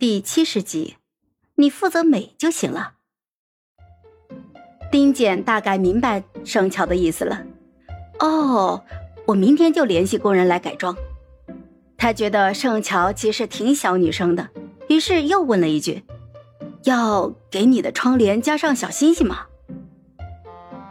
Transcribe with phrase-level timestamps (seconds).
[0.00, 0.94] 第七十集，
[1.56, 2.92] 你负责美就行了。
[4.92, 7.42] 丁简大概明白盛乔的意思了。
[8.20, 8.84] 哦，
[9.26, 10.96] 我明天就联系工人来改装。
[11.96, 14.48] 他觉得盛乔其实挺小女生的，
[14.88, 16.04] 于是又问了一句
[16.86, 19.46] ：“要给你的窗帘加上小星星吗？”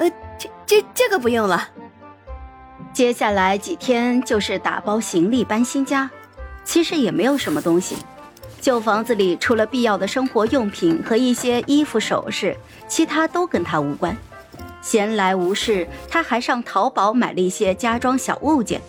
[0.00, 1.68] 呃，这这这个不用了。
[2.92, 6.10] 接下来几天就是打包行李搬新家，
[6.64, 7.94] 其实也没有什么东西。
[8.60, 12.56] 旧房子里除了必要的生活用品和一些衣服首饰，
[12.86, 14.16] 其他都跟他无关。
[14.80, 18.80] 闲来无事，他还上淘宝买了一些家装小物件，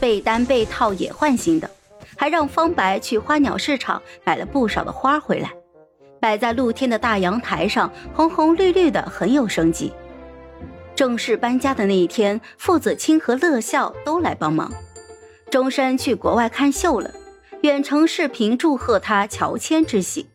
[0.00, 1.70] 被单被套也换新的，
[2.16, 5.52] 还让方白去花鸟市场买了不少的花回来，
[6.20, 9.92] 摆在露天的大阳台上，红红绿绿的，很有生机。
[10.94, 14.70] 正式搬家的那一天，傅子清和乐笑都来帮忙。
[15.50, 17.10] 钟山去国外看秀了。
[17.62, 20.26] 远程视频祝贺他乔迁之喜，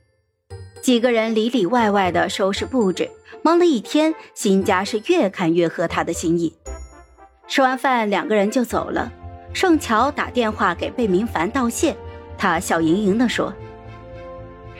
[0.82, 3.12] 几个人里里外外的收拾布置，
[3.44, 6.58] 忙了一天，新家是越看越合他的心意。
[7.46, 9.12] 吃完饭，两个人就走了。
[9.54, 11.94] 盛乔打电话给贝明凡道谢，
[12.38, 13.54] 他笑盈盈地说：“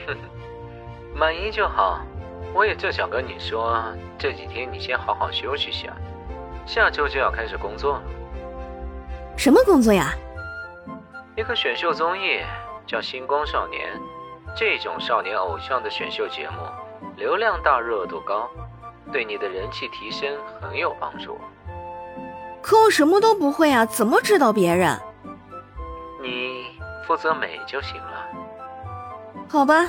[0.08, 2.02] 哼哼，满意就好。
[2.54, 3.84] 我也正想跟你说，
[4.18, 5.94] 这几天你先好好休息下，
[6.66, 8.04] 下周就要开始工作了。
[9.36, 10.16] 什么工作呀？”
[11.38, 12.40] 一个选秀综艺
[12.88, 13.80] 叫《星光少年》，
[14.58, 16.56] 这种少年偶像的选秀节目，
[17.16, 18.50] 流量大、热度高，
[19.12, 21.38] 对你的人气提升很有帮助。
[22.60, 25.00] 可我什么都不会啊，怎么指导别人？
[26.24, 26.66] 你
[27.06, 28.28] 负责美就行了。
[29.48, 29.86] 好吧。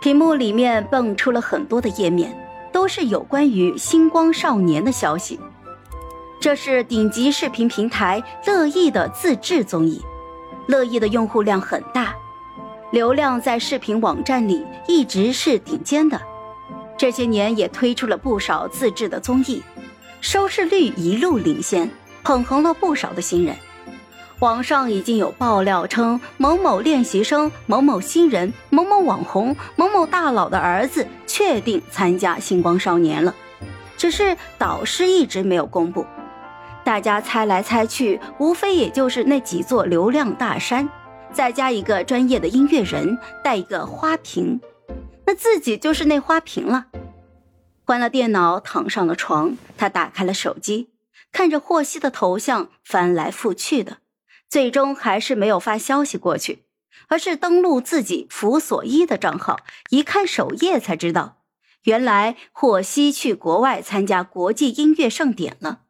[0.00, 2.32] 屏幕里面蹦出了很多的页面，
[2.72, 5.40] 都是有关于《星光少年》的消息。
[6.40, 10.00] 这是顶级视频平台乐意的自制综艺，
[10.68, 12.14] 乐意的用户量很大，
[12.92, 16.20] 流量在视频网站里一直是顶尖的。
[16.96, 19.60] 这些年也推出了不少自制的综艺，
[20.20, 21.90] 收视率一路领先，
[22.22, 23.56] 捧红了不少的新人。
[24.38, 33.34] 网上已经有爆料称，某某练习生、某某新人、某某网红、某某大佬的儿子确定参加星光少年了，
[33.96, 36.06] 只是导师一直没有公布。
[36.88, 40.88] 大家猜来猜去，无非也就是那几座流量大山，
[41.30, 44.58] 再加一个专业的音乐人，带一个花瓶，
[45.26, 46.86] 那自己就是那花瓶了。
[47.84, 50.88] 关了电脑，躺上了床，他打开了手机，
[51.30, 53.98] 看着霍希的头像翻来覆去的，
[54.48, 56.64] 最终还是没有发消息过去，
[57.08, 59.58] 而是登录自己福所依的账号，
[59.90, 61.42] 一看首页才知道，
[61.82, 65.80] 原来霍希去国外参加国际音乐盛典了。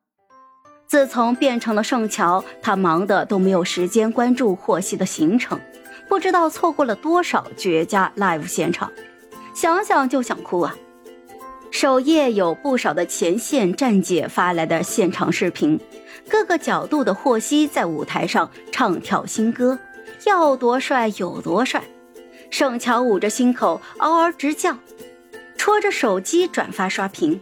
[0.88, 5.60] 自从变成了圣乔，他忙的都没有时间关注霍希的行程，
[6.08, 8.90] 不知道错过了多少绝佳 live 现场，
[9.54, 10.74] 想想就想哭啊！
[11.70, 15.78] 首页有不少的前线站姐发来的现场视频，
[16.26, 19.78] 各个角度的霍希在舞台上唱跳新歌，
[20.24, 21.82] 要多帅有多帅。
[22.48, 24.74] 圣乔捂着心口嗷嗷直叫，
[25.58, 27.38] 戳着手机转发刷屏。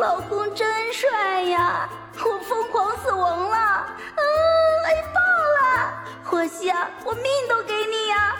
[0.00, 1.86] 老公真帅呀！
[2.16, 3.86] 我疯狂死亡了，啊，
[4.86, 6.04] 爱爆了！
[6.24, 8.34] 霍希啊，我命都给你呀！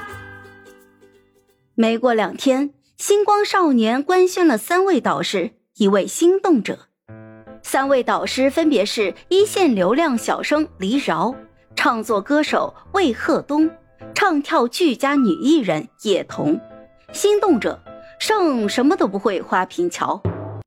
[1.74, 6.78] 没过两天，星光少年官宣了三位导师，一位心动者。
[7.62, 11.34] 三位导师分别是一线流量小生黎饶、
[11.76, 13.70] 唱作歌手魏鹤东、
[14.14, 16.58] 唱跳俱佳女艺人叶童。
[17.12, 17.78] 心动者，
[18.18, 20.18] 剩什么都不会，花瓶桥。